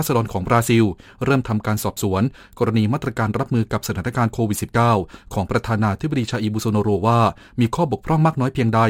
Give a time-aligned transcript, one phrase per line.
[0.00, 0.84] ราษฎรของบราซิล
[1.24, 2.22] เริ่มทำการสอบสวน
[2.58, 4.58] กรณีมาตรการรับมือกับสถานการณ์โควิด
[4.96, 7.20] -19 ของประธานาธิบดีชาอีร์โบลโซนาโรว่า
[7.60, 8.80] มีข้อบกพร่องมากน้อยเพียงใด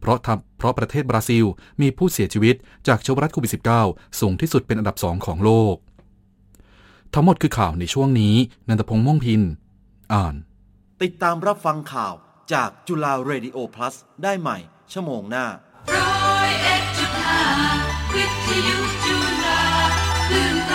[0.00, 1.44] เพราะทำเพราะประเทศบราซิล
[1.80, 2.54] มีผู้เสียชีวิต
[2.88, 3.50] จากเชื้อไวรัสโควิด
[3.84, 5.74] -19 สูงที่สุดเป็นอันดับสองของโลก
[7.14, 8.34] ทั้งหมดคือข่าวในช่วงนี้
[8.68, 9.42] นันทพงษ์ม่วงพิน
[10.12, 10.34] อ่าน
[11.02, 12.14] ติดตามรับฟังข่าว
[12.52, 14.58] จากจุฬาเรดิโอ plus ได้ใหม่
[14.92, 15.46] ชั่วโมงหน้า
[15.94, 17.42] ร้อยเอ็ดจุดห้า
[18.14, 19.07] วิทยุจุฬา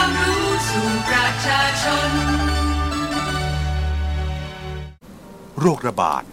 [0.03, 2.11] ความรู้สู่ประชาชน
[5.59, 6.23] โรคระบาด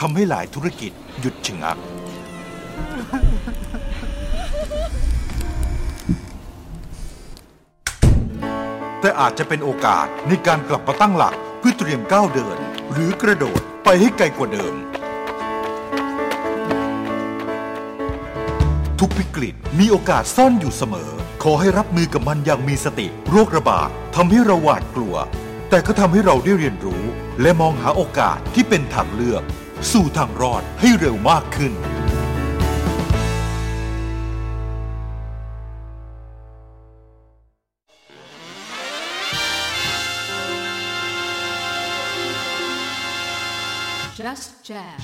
[0.00, 1.78] ทำให้หลายธุรกิจหยุดชะงัก
[9.00, 12.58] แต่อาจจะเป็นโอกาสในการกลับมาตั้งหลักเพื่อเตรียมก้าวเดิน
[12.92, 14.74] หรือกระโดดไปให้ไกลกว่าเดิม
[19.00, 25.16] ทุกวิกฤตมีโอกาสซ่อนอยู่เสมอ ขอให้รับมือกับมันอย่างมีสติ โรคระบาดทำให้เราหวาดกลัว
[25.70, 27.02] แต่ก็ทำให้เราได้เรียนรู้
[27.40, 29.42] และมองหาโอกาสที่เป็นทางเลือก
[29.92, 31.74] สู่ทางรอดให้เร็วมากขึ้น
[44.18, 45.02] Just Jazz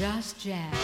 [0.00, 0.83] Just Jazz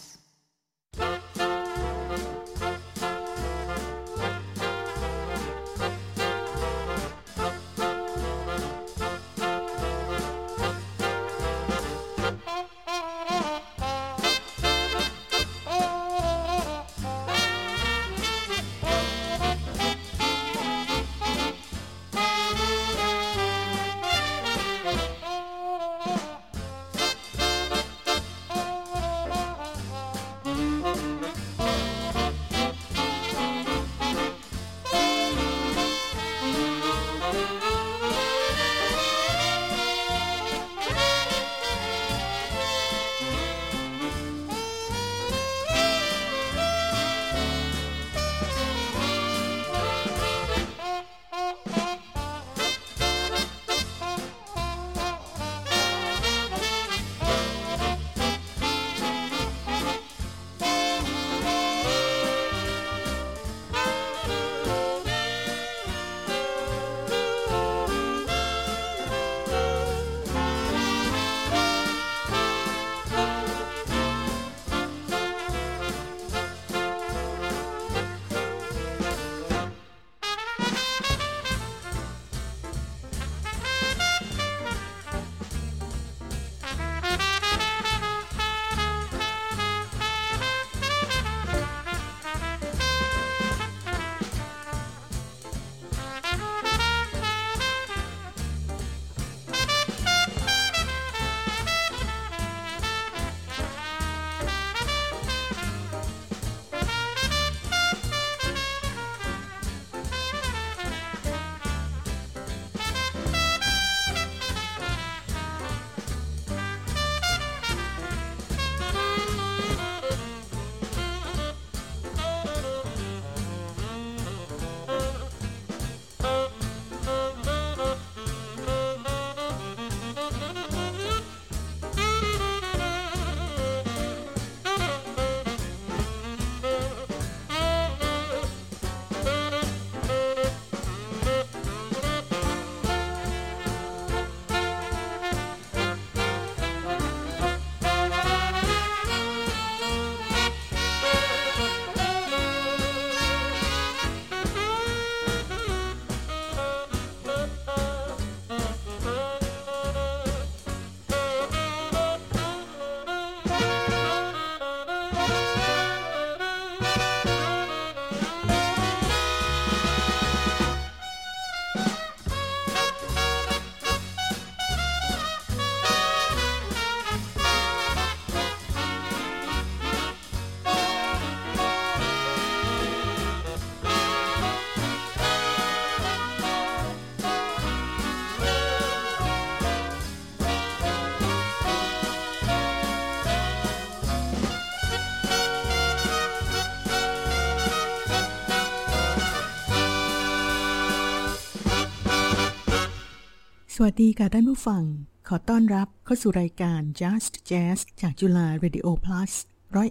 [203.87, 204.83] วัสดีค่ะท่านผู้ฟัง
[205.27, 209.31] ขอต้อนรับเข้าสู่รายการ Just Jazz จากจุฬา Radio Plus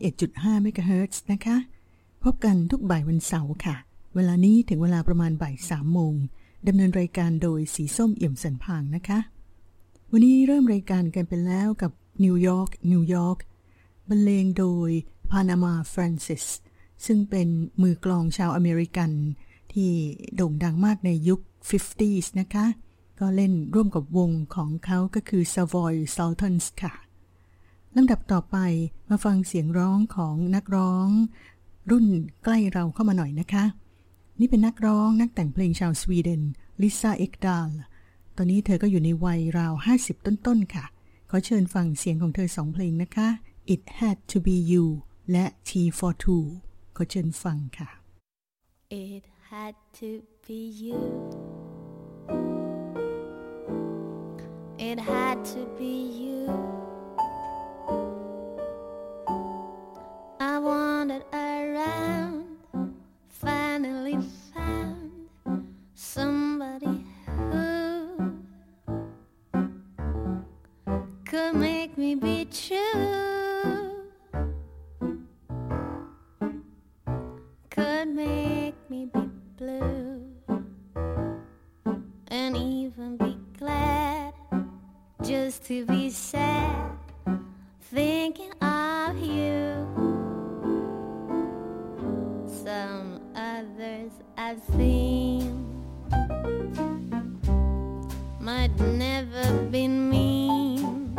[0.04, 1.56] 101.5 MHz นะคะ
[2.24, 3.76] พบกันทุกบ่ายวันเสาร์ค่ะ
[4.14, 6.14] เวลานี้ถึงเวลาประมาณบ่าย3โมง
[6.66, 9.18] ดำเนินรายการโดยสีส้มเอี่ยมสรรพางค์นะคะ
[10.10, 11.92] วันนี้เริ่มรายการกันไปแล้วกับ
[12.24, 13.38] New York, New York
[14.08, 14.90] บรรเลงโดย
[15.30, 16.44] Panama Francis
[17.06, 17.48] ซึ่งเป็น
[17.82, 19.10] มือกลองชาวอเมริกัน
[19.72, 19.90] ที่
[20.36, 22.66] โด่งดังมากในยุค 50s นะคะ
[23.20, 26.94] ก็เล่นร่วมกับวงของเขาก็คือ Savoy Sultans ค่ะ
[27.96, 28.56] ลำดับต่อไป
[29.10, 31.08] มาฟังเสียงร้องของนักร้อง
[31.90, 32.06] รุ่น
[32.44, 33.64] ใกล้เราเข้ามาหน่อยนะคะ
[34.40, 36.42] นี่เป็นนักร้องนักแต่งเพลงชาวสวีเดน
[36.82, 37.70] ลิซ่าเอ็กดาล
[38.36, 40.84] ตอนนี้เธอก็อยู่ในวัยราว 50 ต้นๆ ค่ะ
[41.30, 43.28] ขอเชิญฟังเสียงของเธอสองเพลงนะคะ
[43.74, 44.84] It Had to Be You
[45.32, 46.44] และ T for Two
[46.96, 47.90] ขอเชิญฟังค่ะ
[49.06, 50.10] It had to
[50.46, 51.59] be you.
[54.82, 56.48] It had to be you.
[60.40, 62.46] I wandered around,
[63.28, 64.18] finally
[64.54, 65.28] found
[65.92, 68.32] somebody who
[71.26, 73.39] could make me be true.
[85.70, 86.98] To be sad
[87.92, 89.86] thinking of you
[92.64, 95.64] some others I've seen
[98.40, 101.14] might never been mean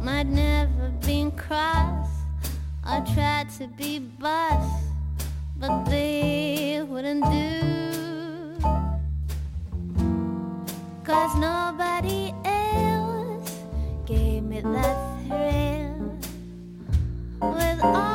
[0.00, 2.08] might never been cross
[2.82, 4.84] I tried to be boss,
[5.58, 7.63] but they wouldn't do.
[11.24, 13.50] Cause nobody else
[14.04, 16.18] gave me that thrill.
[17.40, 18.13] With all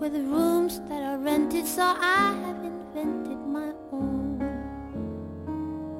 [0.00, 4.38] with the rooms that are rented, so I have invented my own.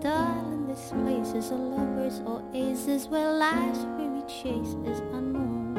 [0.00, 5.76] Darling, this place is a lover's oasis where life's weary chase is unknown.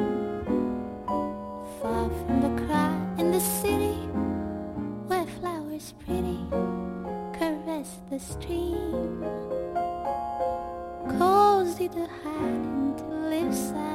[1.82, 3.98] Far from the crowd in the city,
[5.08, 6.46] where flowers pretty
[7.34, 9.26] caress the stream.
[11.18, 13.91] Cozy to hide and to live side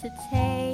[0.00, 0.69] to take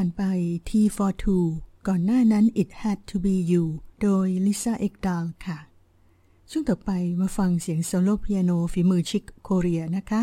[0.00, 0.26] ผ่านไป
[0.68, 1.46] T for Two
[1.88, 3.64] ก่อนหน้านั้น It Had to Be You
[4.02, 5.58] โดย Lisa Ekdahl ค่ะ
[6.50, 6.90] ช่วงต่อไป
[7.20, 10.22] มาฟังเสียงโซโล่เปียโนฝีมือชิคโคเรียนะคะ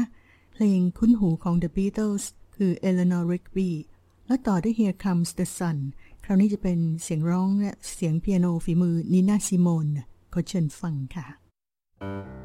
[0.53, 2.24] เพลงคุ้นหูของ The Beatles
[2.55, 3.70] คือ Eleanor Rigby
[4.27, 5.77] และต่อด้วย Here Comes the Sun
[6.24, 9.88] คราวนี้จะเป็นเสียงร้องและเสียงเปียโนฝีมือนินาซิโมน
[10.34, 11.27] ขอเชิญฟังค่ะ
[12.01, 12.45] Thank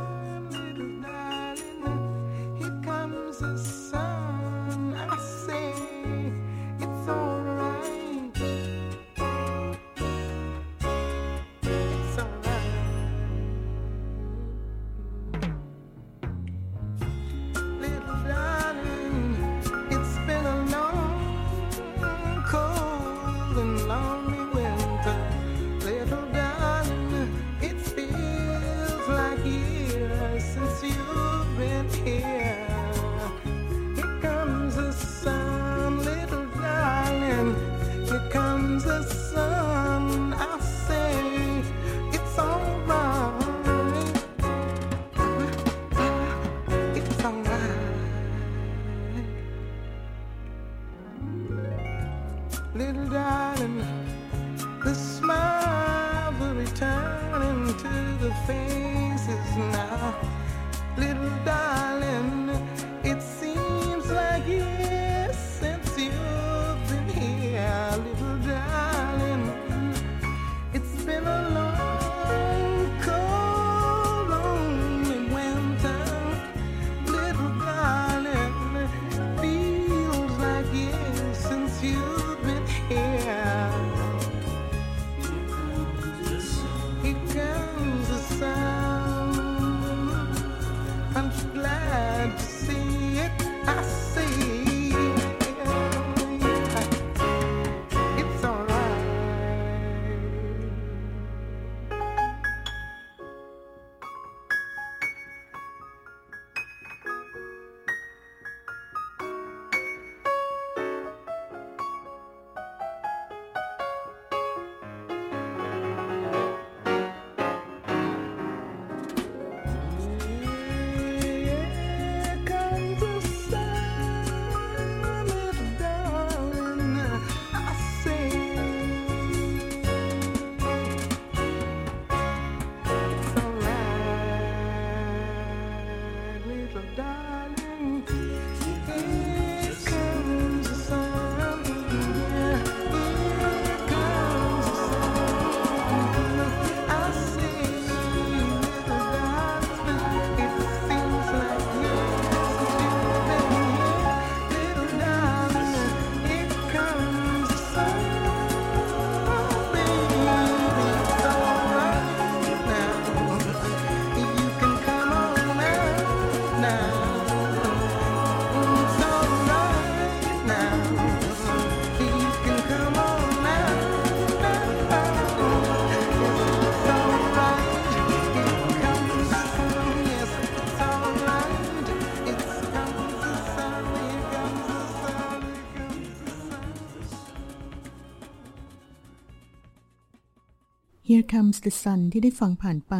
[191.31, 192.95] Comes the Sun ที่ได้ฟังผ่านไป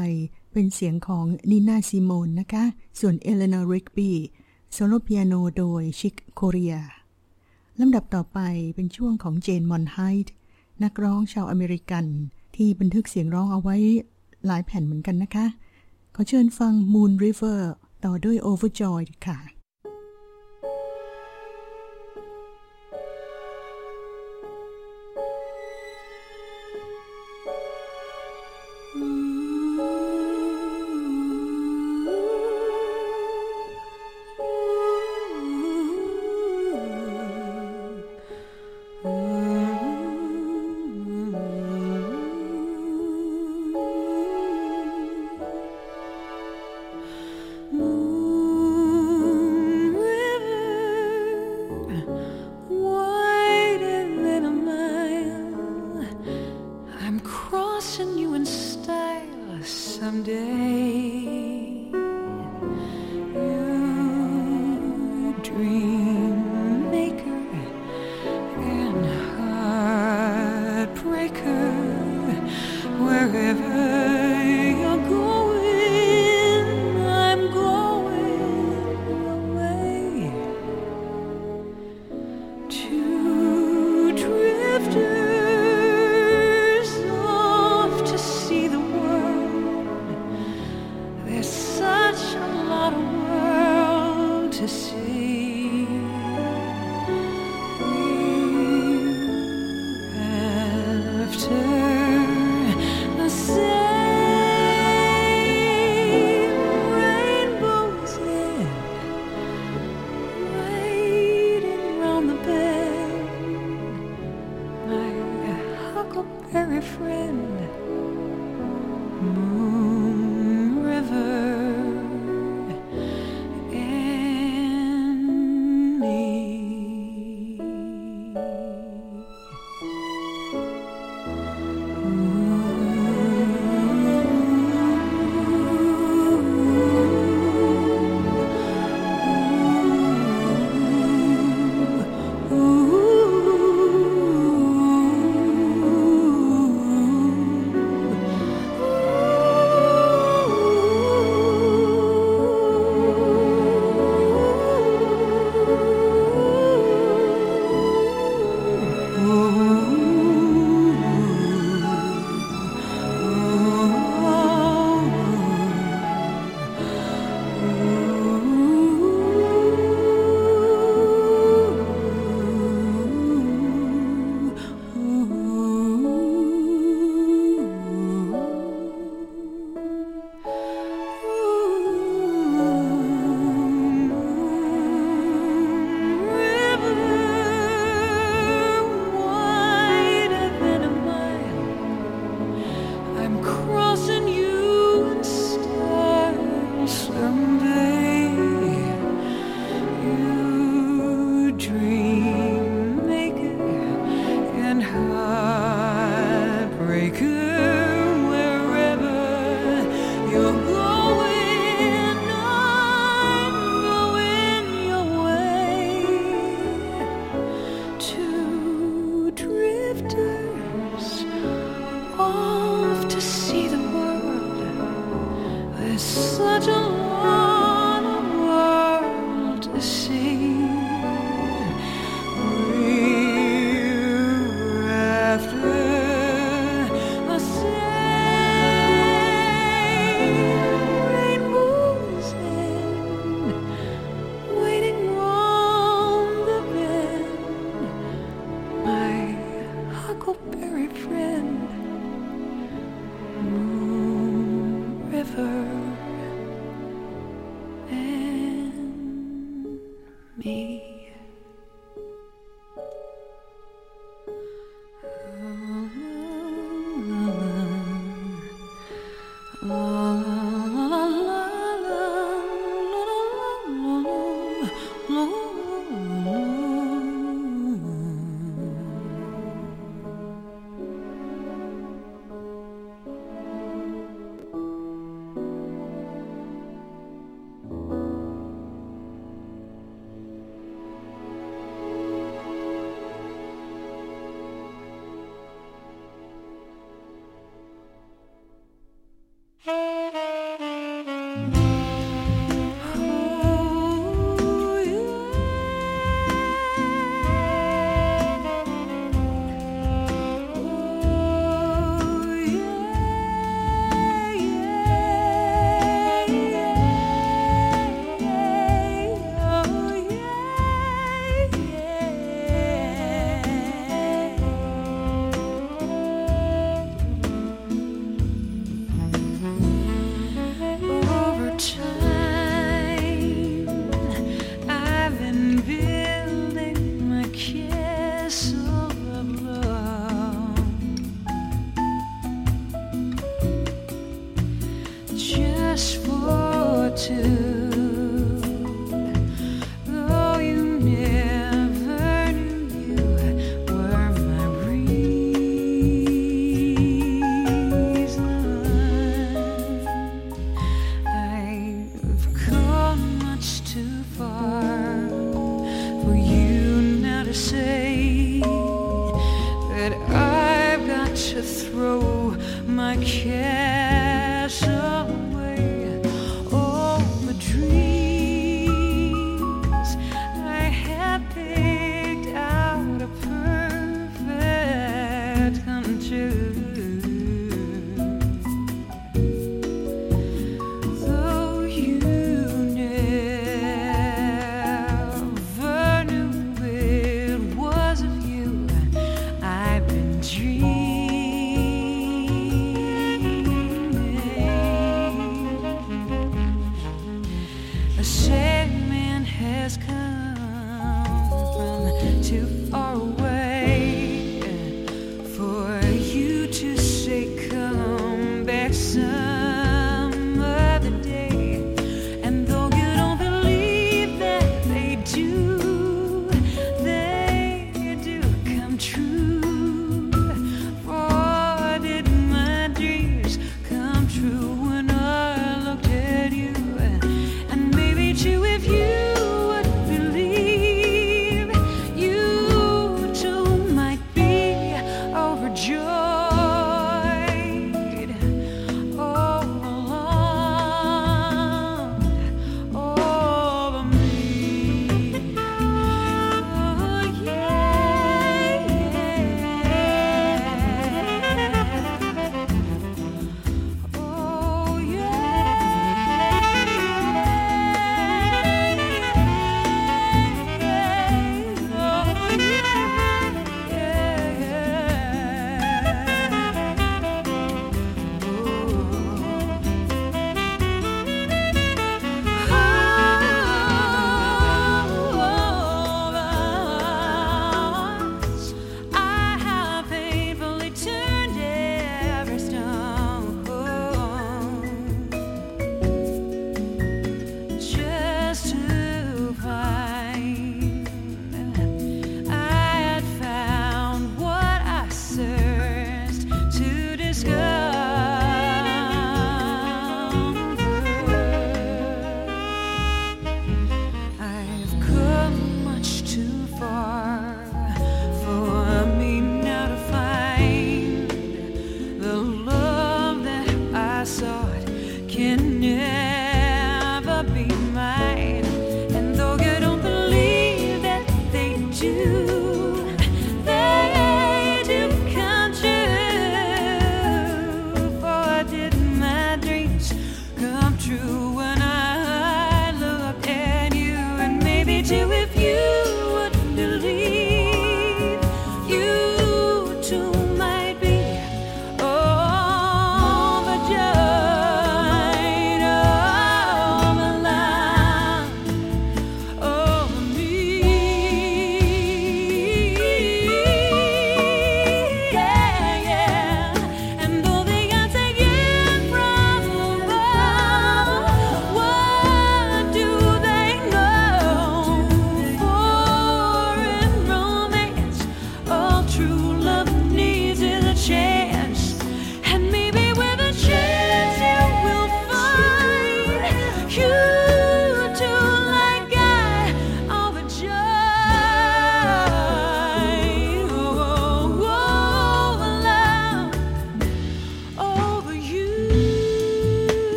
[0.54, 2.64] เป็นเสียงของ Nina Simone นะคะ
[3.00, 4.16] ส่วนเอเลน r ริกบี้
[4.74, 6.76] โซโลเปียโนโดยชิคโคเรีย
[7.80, 8.40] ลำดับต่อไป
[8.76, 10.34] เป็นช่วงของ Jane Monheit
[10.84, 12.06] นักร้องชาวอเมริกัน
[12.56, 13.76] ที่บันทึกเสียงร้องเอาไว้
[14.46, 15.46] หลายแผ่นเหมือนกันนะคะ
[16.16, 17.60] ขอเชิญฟัง Moon River
[18.06, 19.61] ต่อด้วย Overjoyed ค่ะ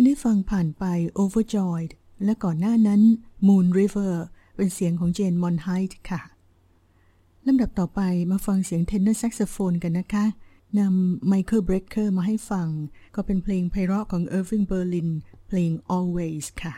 [0.00, 0.84] านได้ฟังผ่านไป
[1.20, 1.92] Overjoyed
[2.24, 3.00] และก่อนหน้านั้น
[3.46, 4.14] Moon River
[4.56, 6.20] เป็นเสียงของ Jane Monheit ค่ะ
[7.46, 10.24] ลำดับต่อไปมาฟังเสียง tenor saxophone กันนะคะ
[10.78, 12.68] นำ Michael Brecker มาให้ฟัง
[13.14, 15.10] ก็เป็นเพลงไพเราะของ Irving Berlin
[15.48, 16.74] เพลง Always ค่ะ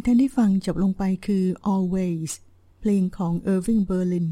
[0.00, 2.32] ที่ท่านได้ฟังจบลงไปคือ Always
[2.80, 4.28] เพลงของ Irving Berlin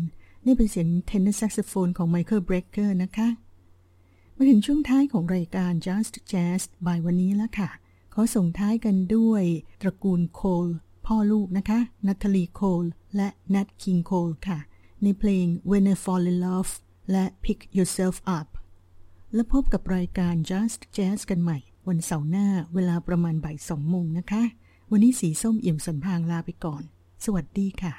[0.47, 3.29] นี่เป็นเสียง tenor saxophone ของ Michael Brecker นะคะ
[4.37, 7.71] มาถึงช่วงท้ายของรายการ Just Jazz บ่ายวันนี้แล้วค่ะ
[8.15, 9.43] ขอส่งท้ายกันด้วย
[9.81, 10.69] ตระกูล Cole
[11.07, 12.85] พ่อลูกนะคะ Natalie Cole
[13.17, 14.59] และ Nat King Cole ค่ะ
[15.03, 16.73] ในเพลง When I Fall in Love
[17.11, 18.49] และ Pick Yourself Up
[19.35, 21.59] และพบกับรายการ Just Jazz กันใหม่
[21.89, 24.45] วันเสาร์หน้าเวลาประมาณบ่ายสองโมงนะคะ
[24.93, 26.83] วันนี้สีส้มเอี่ยมสันพางลาไปก่อน
[27.25, 27.95] สวัสดีค่ะ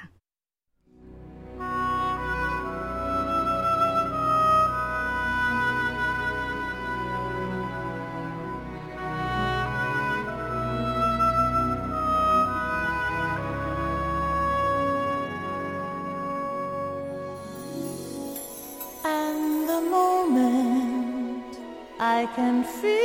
[22.18, 22.99] I can feel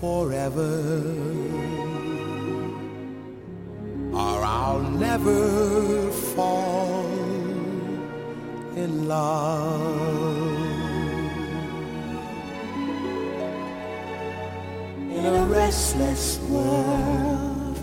[0.00, 1.02] forever,
[4.12, 7.06] or I'll never fall
[8.76, 10.38] in love.
[15.18, 17.76] in a restless world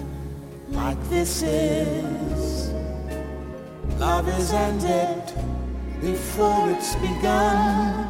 [0.69, 2.69] like this is.
[3.99, 5.23] Love is ended
[5.99, 8.04] before it's begun,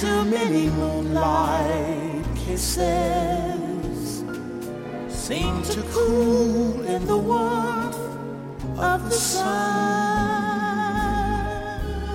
[0.00, 4.24] too many moonlight kisses
[5.08, 7.96] seem to cool in the warmth
[8.78, 9.46] of the sun.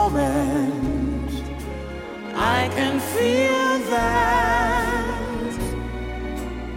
[0.09, 1.31] moment
[2.35, 5.05] I can feel that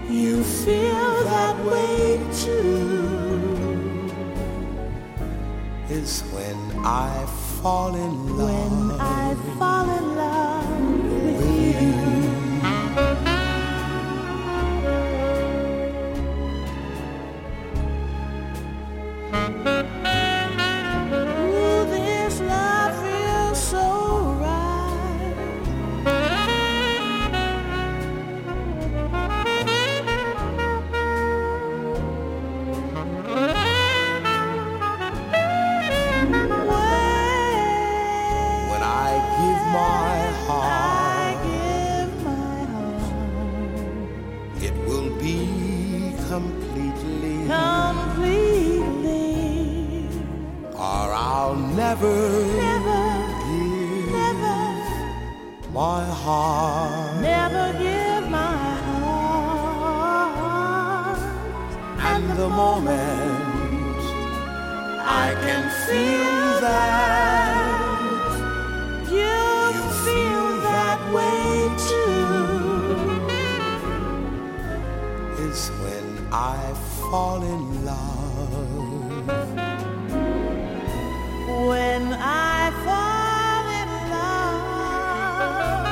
[0.09, 2.89] you feel that way too.
[5.91, 7.27] is when I
[7.61, 8.51] fall in love.
[8.51, 10.28] When I fall in love
[39.41, 40.17] give my
[40.47, 43.03] heart, Give my heart
[44.67, 45.39] it will be
[46.29, 49.27] completely, completely.
[50.75, 52.17] or I'll never,
[52.67, 53.03] Never,
[53.49, 54.59] give never,
[55.73, 57.21] my heart.
[57.21, 58.57] never give my
[58.87, 60.39] heart.
[62.11, 64.01] And the moment
[65.25, 67.28] I can feel that
[76.41, 76.73] I
[77.11, 79.27] fall in love.
[81.67, 85.87] When I fall in love,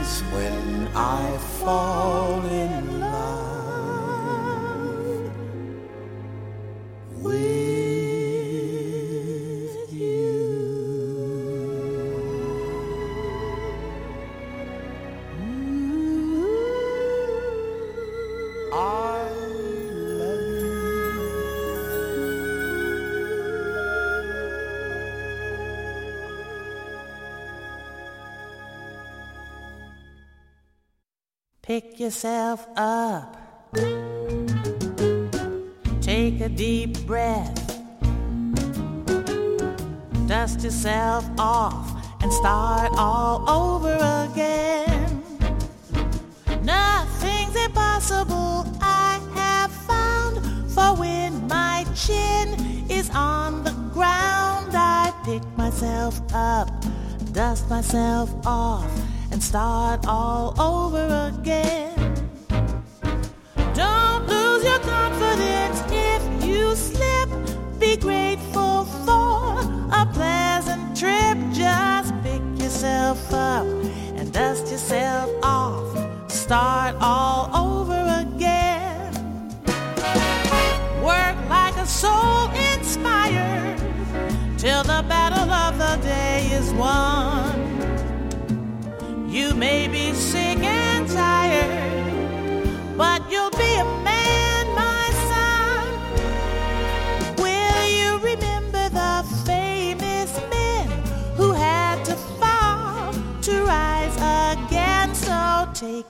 [0.00, 2.73] Is when I fall in
[31.94, 33.36] pick yourself up.
[36.00, 37.54] Take a deep breath.
[40.26, 41.88] Dust yourself off
[42.20, 43.94] and start all over
[44.28, 45.22] again.
[46.64, 50.40] Nothing's impossible, I have found.
[50.72, 52.58] For when my chin
[52.90, 56.70] is on the ground, I pick myself up,
[57.32, 58.90] dust myself off,
[59.30, 61.83] and start all over again.
[73.34, 73.66] Up
[74.16, 76.30] and dust yourself off.
[76.30, 79.12] Start all over again.
[81.02, 83.78] Work like a soul inspired
[84.56, 87.52] till the battle of the day is won.
[89.28, 90.43] You may be sick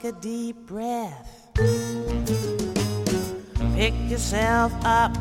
[0.05, 1.49] a deep breath,
[3.75, 5.11] pick yourself up.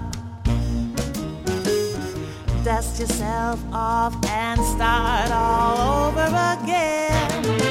[2.63, 6.27] Dust yourself off and start all over
[6.63, 7.64] again.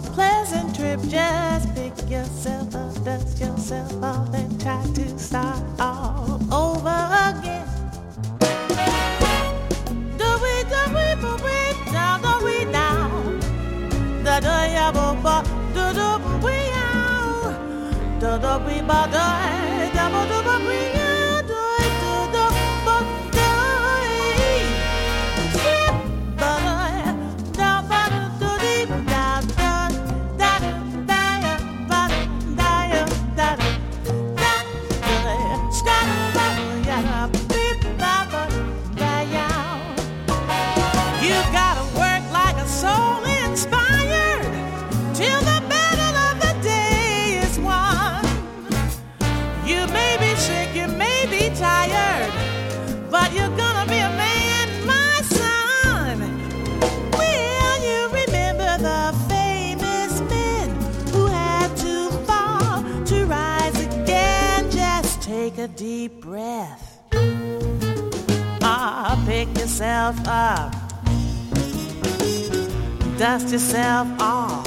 [0.00, 1.00] A pleasant trip.
[1.08, 7.66] Just pick yourself up, dust yourself off, and try to start all over again.
[10.20, 13.40] Do we, do we, do we, down, do we, down.
[14.24, 15.36] Da da ya bo ba,
[15.74, 16.08] do do
[16.44, 16.56] we
[16.88, 17.54] out.
[18.20, 19.24] Do do we bo do
[20.68, 20.99] we
[66.00, 67.02] deep breath.
[68.62, 70.74] Ah, pick yourself up
[73.18, 74.66] dust yourself off.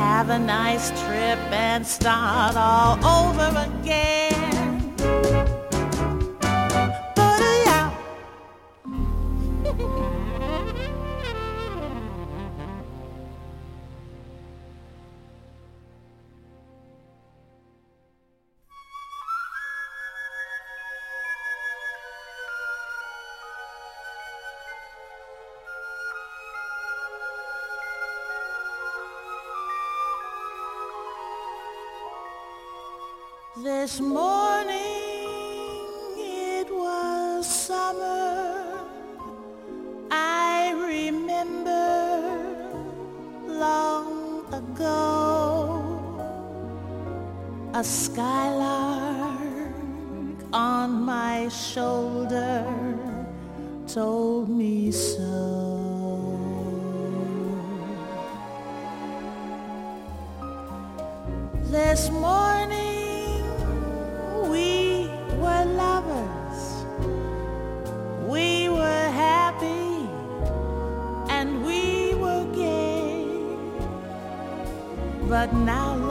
[0.00, 4.30] Have a nice trip and start all over again.
[33.90, 34.70] This morning
[36.16, 38.86] it was summer.
[40.12, 42.70] I remember
[43.48, 44.94] long ago
[47.74, 49.40] a skylark
[50.52, 52.72] on my shoulder
[53.88, 55.26] told me so.
[61.72, 62.89] This morning
[75.40, 76.09] But now,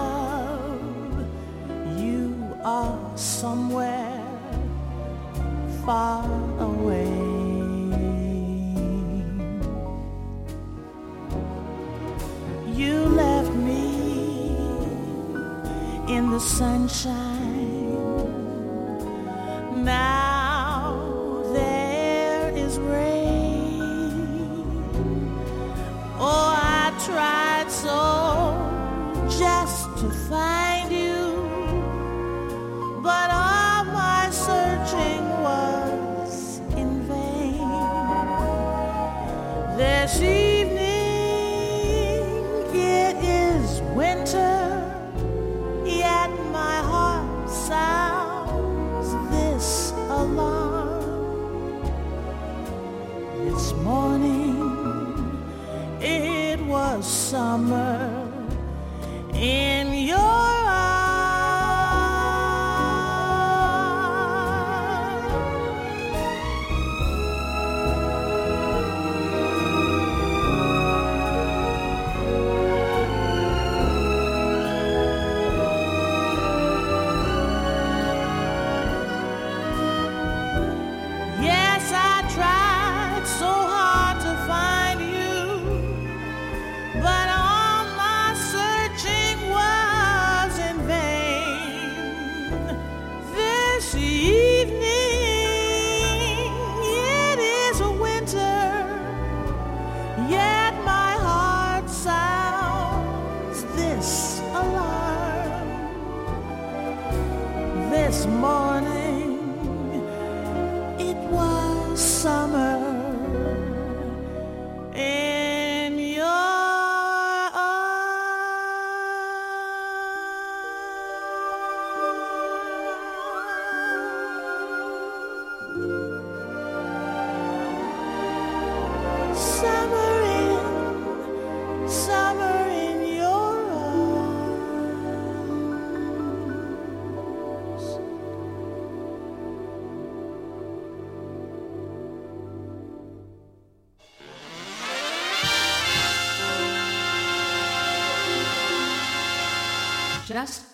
[108.19, 108.68] small.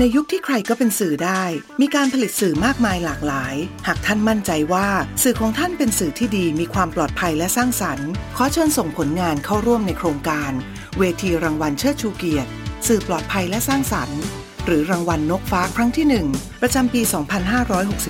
[0.00, 1.42] ในยุคที่ใครก็เป็นสื่อได้
[1.80, 3.54] มีการผลิตสื่อมากมายหลากหลาย
[3.86, 4.88] หากท่านมั่นใจว่า
[5.22, 10.52] สื่อของท่านเป็นสื่อที่ดีมีความปลอดภัยและสร้างสรรค์ ขอเชิญส่งผลงานเข้าร่วมในโครงการ
[10.98, 12.50] เวทีรางวัลเชิดชูเกียรติ
[12.86, 14.20] สื่อปลอดภัยและสร้างสรรค์
[14.66, 17.00] หรือรางวัลนกฟ้าครั้งที่ 1 ประจำปี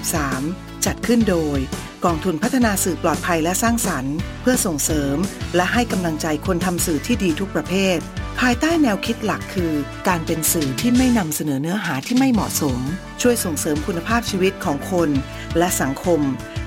[0.09, 1.59] 2563 จัดขึ้นโดย
[2.05, 5.17] กองทุนพัฒนาสื่อปลอดภัยและสร้างสรรค์ เพื่อส่งเสริม
[5.57, 8.01] และให้กำลังใจคนทำสื่อที่ดีทุกประเภท
[8.45, 9.73] ภายใต้แนวคิดหลักคือ
[10.09, 12.79] การเป็นสื่อที่ไม่นำเสนอเนื้อหาที่ไม่เหมาะสม
[13.23, 15.11] ช่วยส่งเสริมคุณภาพชีวิตของคน
[15.59, 16.21] และสังคม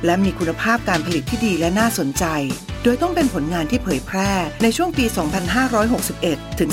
[0.05, 2.25] และมีคุณภาพการผลิตที่ดีและน่าสนใจ
[2.83, 4.31] โดยต้องเป็นผลงานที่เผยแพร่
[4.63, 5.05] ในช่วงปี
[5.81, 6.69] 2561 ถึง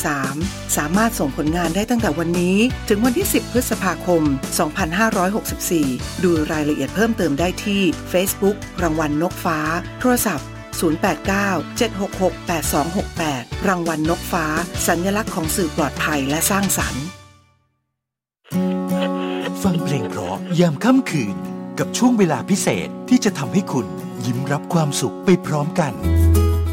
[0.00, 2.56] 2563 สามารถส่งผลงานได้ตั้งแต่วันนี้
[2.88, 4.22] ถึงวันที่ 10 พฤษภาคม
[5.42, 7.82] 2564 ดูรายละเอียดเพิ่มเติมได้ที่
[8.12, 9.58] Facebook รางวัลนกฟ้า
[10.00, 10.48] โทรศัพท์
[10.80, 14.46] 089-766-8268 รางวัลนกฟ้า
[14.86, 17.04] สัญลักษณ์ของสื่อปลอดภัยและสร้างสรรค์
[19.62, 21.36] ฟังเพลงเพราะยามค่ำคืน
[21.78, 23.86] กับช่วงเวลาพิเศษที่จะทำให้คุณ
[24.26, 25.92] ยิ้มรับความสุขไปพร้อมกัน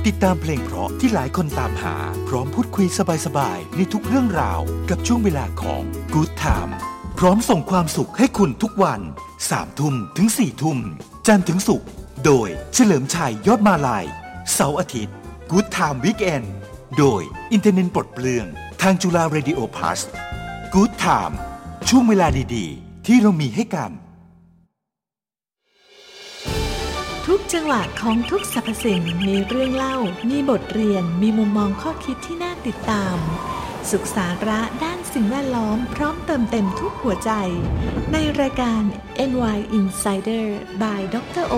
[0.06, 1.95] ติดตามเพลงเพราะที่หลายคนตามหา
[2.28, 2.86] พร้อมพูดคุย
[3.26, 5.82] สบายๆในทุกเรื่องราว กับช่วงเวลาของ
[6.14, 6.72] Good Time
[7.20, 9.01] พร้อมส่งความสุขให้คุณทุกวัน
[9.39, 10.78] 3ทุ่มถึง4ทุ่ม
[11.28, 11.88] จันทร์ถึงศุกร์
[12.26, 14.05] โดยเฉลิมชัยยอดมาลาย
[14.53, 15.15] เสาร์อาทิตย์
[15.51, 16.47] Good Time Weekend
[16.97, 17.21] โดย
[17.51, 18.45] อินเทอร์เน็ตปลดเปลื้อง
[18.82, 20.01] ทางจุฬา Radio Plus
[20.74, 21.38] Good Time
[21.89, 23.91] ช่วงเวลาดีๆ ที่เรามีให้กัน
[27.26, 29.97] ทุกจังหวะของทุกสรรพสิ่งมีเรื่องเล่า
[30.30, 33.17] มีบทเรียน มีมุมมองข้อคิดที่น่าติดตาม
[33.91, 37.32] สุขสาระด้านสิ่งแวดล้อมพร้อมเติมเต็มทุกหัวใจ
[38.11, 38.82] ในรายการ
[39.30, 40.45] ENVI Insider
[40.82, 41.55] by ดรโอ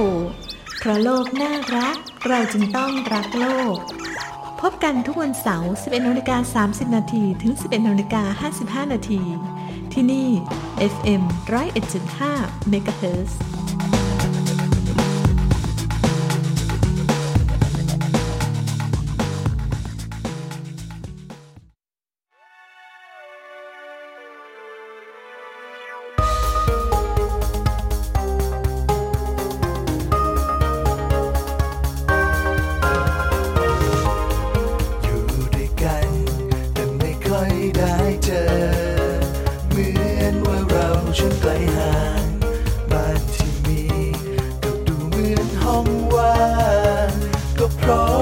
[0.80, 1.98] เพราะโลกน่ารัก
[2.28, 3.78] เราจึงต้องรักโลก
[4.62, 8.50] พบกันทุกวันเสาร์ 11นาฬิกา30 นาทีถึง 11นาฬิกา
[8.86, 9.22] 55 นาที
[9.94, 10.30] ที่นี่
[10.94, 11.24] FM
[11.80, 13.32] 101.5 MHz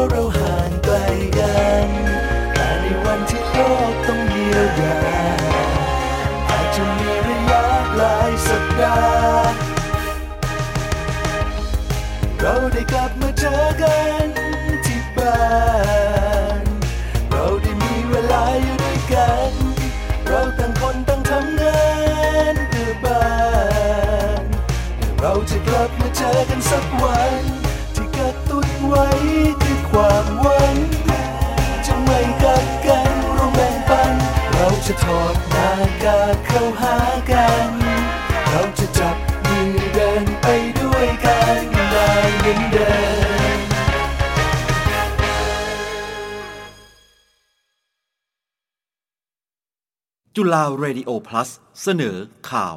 [0.04, 0.96] เราะเราห่างไกล
[1.38, 1.88] กัน
[2.54, 3.58] แต่ในวันที่โล
[3.92, 4.98] กต้องเยียวยา
[6.50, 7.64] อาจจะมีระยะ
[7.98, 8.98] หลายสัปดา
[9.48, 9.56] ห์
[12.40, 14.23] เราได้กลับมาเจอกัน
[34.94, 35.70] จะถอดหน้า
[36.04, 36.96] กากเข้าหา
[37.32, 37.70] กัน
[38.50, 39.18] เราจะจับ
[39.48, 40.48] มือเดินไป
[40.80, 42.94] ด้วยกันได้เหมือนเดิ
[43.58, 43.60] ม
[50.36, 51.50] จุฬาเรดิโอพลัส
[51.82, 52.18] เสนอ
[52.52, 52.76] ข่าว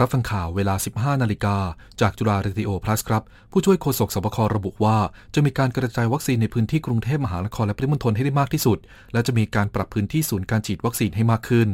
[0.00, 1.56] รับฟังข่าวเวลา 15 นาฬิกา
[2.00, 3.22] จากจุฬาเรดิโอพลัสครับ
[3.52, 4.96] ผู้ช่วยโฆษกสบคระบุว่า
[5.34, 8.78] จะมีการกระจายวัคซีนในพื้นที่กรุงเทพมหานครและปริมณฑลให้ได้มากที่สุด
[9.12, 11.68] และจะมีการปรับพื้นที่ศูนย์การฉีดวัคซีนให้มากขึ้น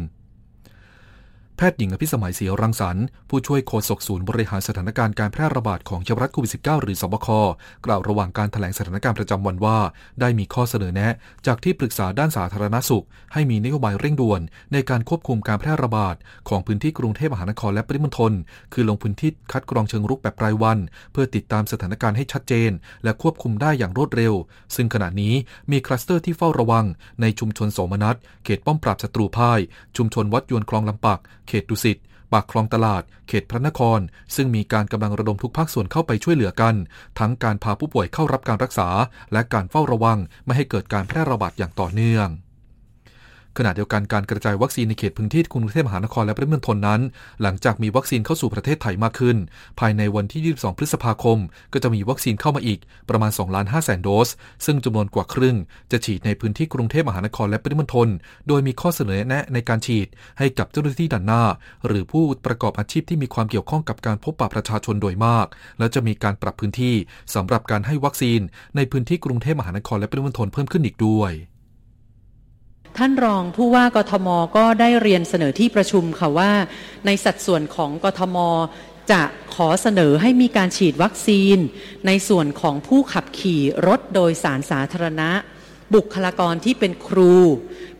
[1.57, 7.29] แพทย์หญิงอภิสมัยศรีรังสรรค์ผู้ช่วยโฆษกศูนย์บริหารสถานการณ์การแพร่ระบาดของเชื้อรัสโควิด -19 หรือสบค
[7.87, 9.79] กล่าวระหว่างการแถลงสถานการณ์ประจำวันว่า
[10.21, 11.15] ได้มีข้อเสนอแนะ
[11.47, 14.41] จากที่ปรึกษาด้านสาธารณสุข ให้มีนโยบายเร่งด่วน
[14.73, 16.15] ในการควบคุมการแพร่ระบาด
[16.49, 18.33] ของพื้นที่กรุงเทพมหานครและปริมณฑล
[18.73, 20.79] คือลงพื้นที่คัดกรองเชิงรุกแบบรายวัน
[21.13, 22.71] เพื่อติดตามสถานการณ์ให้ชัดเจน
[23.05, 24.35] และควบคุมได้อย่างรวดเร็ว
[24.77, 25.35] ซึ่งขณะนี้
[25.71, 26.85] มีคลัสเตอร์ที่เฝ้าระวัง
[27.21, 29.61] ในชุมชนโสมนัสเขตป้อมปราบศัตรูพ่าย
[29.97, 31.99] ชุมชนวัดญวนคลองลำปักเขตดุสิต
[32.33, 34.01] ปากคลองตลาด เขตพระนคร
[34.35, 36.75] ซึ่งมีการกำลังระดมทุกภาคส่วนเข้าไปช่วยเหลือกัน
[37.19, 38.89] ทั้งการพาผู้ป่วยเข้ารับการรักษา
[39.33, 42.29] และการเฝ้าระวังไม่ให้เกิดการแพร่ระบาดอย่างต่อเนื่อง
[43.59, 47.01] ขณะเดียวกันการกระจายวัคซีนในเขตพื้นที่กรุงเทพมหานครและปริมณฑลนั้น
[47.43, 49.37] หลังจากมีวัคซีนเข้าสู่ประเทศไทยมากขึ้น
[49.81, 51.39] ภายในวันที่ 22 พฤษภาคม
[51.73, 52.79] ก็จะมีวัคซีนเข้ามาอีก
[53.09, 54.29] ประมาณ2ล้าน5แสนโดส
[54.67, 55.57] ซึ่งจำนวนกว่าครึ่ง
[55.91, 58.09] จะฉีดในพื้นที่กรุงเทพมหานครและปริมณฑล
[58.49, 61.43] โดยมีข้อเสนอแนะในการฉีดให้กับเจ้าหน้าที่ด่านหน้า
[61.87, 65.47] หรือผู้ประกอบอาชีพที่มีความเกี่ยวข้องกับการพบปะประชาชนโดยมาก
[65.79, 66.95] และจะมีการปรับพื้นที่
[67.35, 68.41] สำหรับการให้วัคซีน
[68.77, 71.33] ในพื้นที่กรุงเทพมหานครและปริมณฑลเพิ่มขึ้นอีกด้วย
[72.99, 76.53] ท่านรองผู้ว่ากทมก็ได้เรียนเสนอที่ประชุมค่ะว่า
[77.07, 78.37] ในสัดส่วนของกทม
[79.11, 79.23] จะ
[79.55, 81.59] ขอเสนอให้มีการฉีดวัคซีน
[82.07, 85.31] ในส่วนของผู้ขับขี่รถโดยสารสาธารณะ
[85.95, 87.35] บุคลากรที่เป็นครู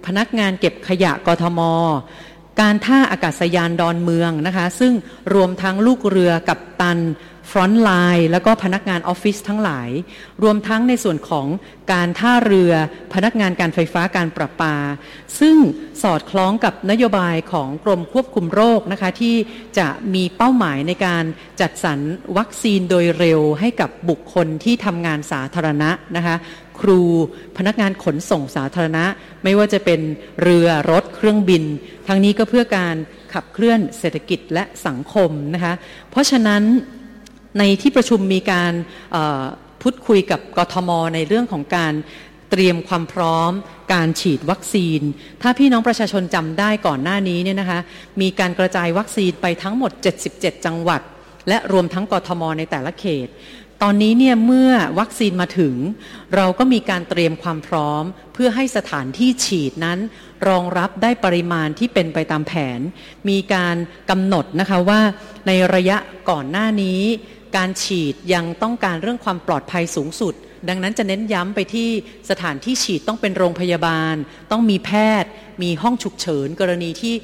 [0.07, 1.61] พนักงานเก็บขยะกทม
[2.61, 4.93] การท่าอากาศยานดอนเมืองนะคะ ซึ่ง
[5.35, 6.99] รวมทั้งลูกเรือกัปตัน
[7.51, 9.89] frontline แล้วก็พนักงานออฟฟิศทั้งหลาย
[10.43, 11.47] รวมทั้งในส่วนของ
[11.93, 12.73] การท่าเรือ
[13.15, 14.77] พนักงานการไฟฟ้าการประปา
[15.41, 15.57] ซึ่ง
[16.03, 19.37] สอดคล้องกับนโยบายของกรมควบคุมโรคนะคะที่
[19.79, 21.25] จะมีเป้าหมายในการ
[21.61, 21.99] จัดสรร
[22.37, 26.37] วัคซีนโดยเร็วให้กับบุคคลที่ทำงานสาธารณะนะคะ
[26.81, 27.03] ครู
[27.57, 29.05] พนักงานขนส่งสาธารณะ
[29.45, 30.01] ไม่ว่าจะเป็น
[30.43, 31.63] เรือรถเครื่องบิน
[32.07, 32.97] ทั้งนี้ก็เพื่อการ
[33.35, 35.75] ขับเคลื่อนเศรษฐกิจและสังคมนะคะ
[36.11, 36.63] เพราะฉะนั้น
[37.59, 38.73] ในที่ประชุมมีการ
[39.83, 41.95] พูดคุยกับกทมในเรื่องของการ
[42.51, 43.53] เตรียมความพร้อม
[43.95, 45.01] การฉีดวัคซีน
[45.43, 47.81] ถ้าพี่น้องประชาชนจำได้ก่อนหน้านี้เนี่ยนะคะ
[48.21, 49.93] มีการกระจายวัคซีนไปทั้งหมด
[50.29, 51.01] 77 จังหวัด
[51.49, 53.29] และรวมทั้งกทมในแต่ละเขต
[53.83, 55.75] ตอนนี้เนี่ยเมื่อวัคซีนมาถึง
[56.37, 58.03] เราก็มีการเตรียมความพร้อม
[58.35, 59.99] เพื่อให้สถานที่ฉีดนั้น
[60.49, 62.81] รองรับได้ปริมาณที่เป็นไปตามแผน
[63.29, 63.77] มีการ
[64.11, 65.01] กำหนดนะคะว่า
[65.47, 65.97] ในระยะ
[66.31, 67.01] ก่อนหน้านี้
[67.57, 70.35] การฉีดยังต้องการเรื่องความปลอดภัยสูงสุด
[70.69, 71.89] ดังนั้นจะเน้นย้ำไปที่
[72.31, 74.15] สถานที่ฉีดต้องเป็นโรงพยาบาล
[74.51, 74.91] ต้องมีแพ
[75.23, 75.31] ทย์
[75.63, 77.15] มีห้องฉุกเฉิน กรณีที่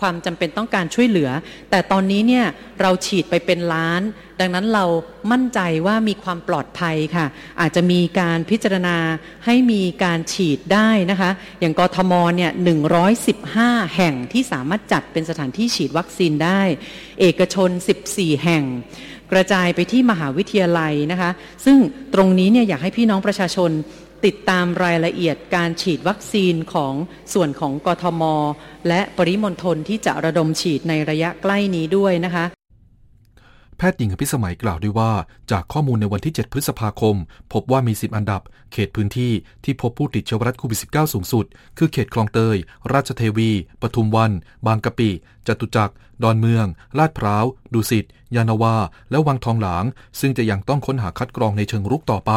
[0.00, 1.30] ความจำเป็นต้องการช่วยเหลือ
[1.70, 2.46] แต่ตอนนี้เนี่ย
[2.80, 4.02] เราฉีดไปเป็นล้าน
[4.40, 4.84] ดังนั้นเรา
[5.32, 7.26] มั่นใจว่ามีความปลอดภัยค่ะ
[7.60, 8.96] อาจจะมีการพิจารณา
[9.44, 11.30] ให้มีการฉีดได้นะคะ
[11.60, 12.50] อย่างกทมเนี่ย
[13.22, 16.60] 115 แห่งที่สามารถจัดเป็นสถานที่ฉีดวัคซีนได้
[17.20, 17.70] เอกชน
[18.06, 18.64] 14 แห่ง
[19.32, 21.30] กระจายไปที่มหาวิทยาลัยนะคะ
[21.64, 21.78] ซึ่ง
[22.14, 23.70] ตรงนี้เนี่ยอยากให้พี่น้องประชาชน
[24.24, 26.94] ติดตามรายละเอียดการฉีดวัคซีนของ
[27.34, 28.22] ส่วนของกทม
[28.88, 32.44] และปริมณฑลที่จะระดมฉีดในระยะใกล้นี้ด้วยนะคะ
[33.90, 35.12] ทย์หญิงอภิสมัยกล่าวด้วยว่า
[35.50, 37.16] จากข้อมูลในวันที่ 7 พฤษภาคม
[37.52, 38.40] พบว่ามี 10 อันดับ
[38.72, 39.32] เขตพื้นที่
[39.64, 41.44] ที่พบผู้ติดเชื้อไวรัสโควิด -19 สูงสุด
[41.78, 42.56] คือเขตคลองเตย
[42.92, 43.50] ราชเทวี
[43.82, 44.32] ปทุมวัน
[44.66, 45.10] บางกะปิ
[45.46, 46.66] จตุจักร ดอนเมือง
[46.98, 48.04] ลาดพร้าว ดุสิต
[48.36, 48.76] ยานาวา
[49.10, 49.84] และวังทองหลาง
[50.20, 52.32] ซึ่งจะยังต้องค้นหาคัดกรองในเชิงรุกต่อไป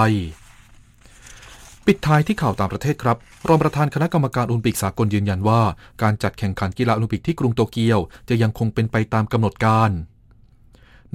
[1.86, 3.18] ปิดท้ายที่ข่าวต่างประเทศครับ
[3.48, 5.62] รองประธานคณะกรรมการโอลิมปิกสากลยืนยันว่า
[6.02, 9.92] การจัดแข่งขันกีฬาโอลิมปิกที่กรุงโตเกียว จะยังคงเป็นไปตามกำหนดการ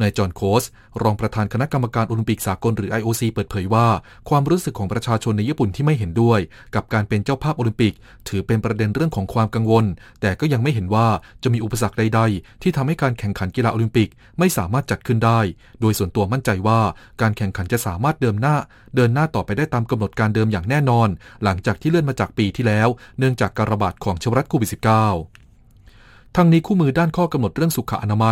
[0.03, 0.65] นายจอห์นโคส
[1.03, 3.87] รองประธานคณะกรรมการโอลิมปิกสากลหรือ IOC เปิดเผยว่า
[4.29, 6.41] ความรู้สึกของประชาชนในญี่ปุ่นที่ไม่เห็นด้วย
[6.75, 7.95] กับการเป็นเจ้าภาพโอลิมปิก
[8.29, 9.85] ถือเป็นประเด็นเรื่องของความกังวล
[10.21, 11.07] แต่ก็ยังไม่เห็นว่า
[11.43, 15.41] จะมีอุปสรรคใด ๆ ที่ทำให้การแข่งขันกีฬาโอลิมปิกไม่สามารถจัดขึ้นได้
[15.81, 16.81] โดยส่วนตัวมั่นใจว่า
[17.21, 18.57] การแข่งขันจะสามารถเดินหน้า
[18.97, 21.09] เดินหน้าต่อไปได้ตามกำหนดการเดิมอย่างแน่นอน
[21.45, 22.89] หลังจากที่เลื่อนมาจากปีที่แล้ว
[23.19, 24.81] เนื่องจากการระบาดของเชื้อไวรัสโควิด -19
[26.37, 28.29] ทั้งนี้คู่มือด้านข้อกำหนดเรื่องสุขอนามัย